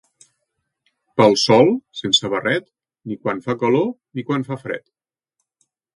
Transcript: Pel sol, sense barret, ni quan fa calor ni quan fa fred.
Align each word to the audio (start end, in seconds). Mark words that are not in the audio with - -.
Pel 1.21 1.35
sol, 1.41 1.69
sense 1.99 2.31
barret, 2.35 2.65
ni 3.11 3.19
quan 3.27 3.45
fa 3.49 3.57
calor 3.65 3.87
ni 3.89 4.27
quan 4.31 4.47
fa 4.49 4.59
fred. 4.63 4.87